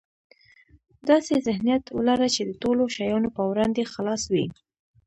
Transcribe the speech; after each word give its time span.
داسې 1.09 1.33
ذهنيت 1.47 1.83
ولره 1.97 2.27
چې 2.35 2.41
د 2.45 2.51
ټولو 2.61 2.83
شیانو 2.95 3.29
په 3.37 3.43
وړاندې 3.49 3.89
خلاص 3.93 4.21
وي. 4.33 4.45